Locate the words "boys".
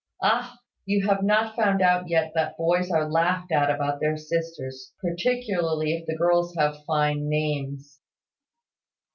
2.57-2.89